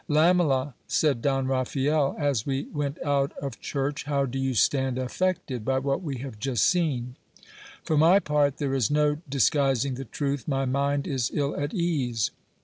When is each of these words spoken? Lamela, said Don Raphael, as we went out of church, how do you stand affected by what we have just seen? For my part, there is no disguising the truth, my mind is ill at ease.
Lamela, 0.07 0.73
said 0.87 1.21
Don 1.21 1.45
Raphael, 1.45 2.15
as 2.17 2.43
we 2.43 2.63
went 2.73 2.97
out 3.05 3.37
of 3.37 3.59
church, 3.61 4.05
how 4.05 4.25
do 4.25 4.39
you 4.39 4.55
stand 4.55 4.97
affected 4.97 5.63
by 5.63 5.77
what 5.77 6.01
we 6.01 6.17
have 6.17 6.39
just 6.39 6.63
seen? 6.67 7.17
For 7.83 7.95
my 7.97 8.17
part, 8.17 8.57
there 8.57 8.73
is 8.73 8.89
no 8.89 9.19
disguising 9.29 9.93
the 9.93 10.05
truth, 10.05 10.47
my 10.47 10.65
mind 10.65 11.05
is 11.05 11.29
ill 11.35 11.55
at 11.55 11.75
ease. 11.75 12.31